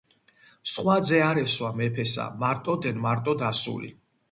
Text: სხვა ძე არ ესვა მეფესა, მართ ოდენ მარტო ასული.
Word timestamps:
სხვა 0.71 0.95
ძე 1.09 1.19
არ 1.27 1.37
ესვა 1.43 1.69
მეფესა, 1.81 2.25
მართ 2.41 2.73
ოდენ 2.75 3.01
მარტო 3.07 3.39
ასული. 3.53 3.95